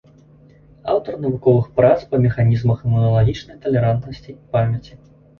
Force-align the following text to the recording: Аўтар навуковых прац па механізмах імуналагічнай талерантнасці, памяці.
Аўтар 0.91 1.17
навуковых 1.25 1.67
прац 1.79 1.99
па 2.13 2.19
механізмах 2.23 2.77
імуналагічнай 2.87 3.59
талерантнасці, 3.67 4.35
памяці. 4.57 4.97